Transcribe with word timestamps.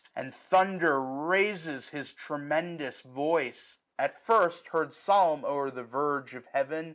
The 0.15 0.31
thunder 0.31 0.99
raises 0.99 1.89
his 1.89 2.11
tremendous 2.11 3.01
voice. 3.01 3.77
At 3.99 4.19
first, 4.19 4.69
heard 4.69 4.95
solemn 4.95 5.45
o'er 5.45 5.69
the 5.69 5.83
verge 5.83 6.33
of 6.33 6.47
heaven. 6.47 6.89